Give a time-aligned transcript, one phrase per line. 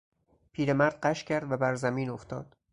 [0.51, 2.55] پیرمرد غش کرد و برزمین افتاد.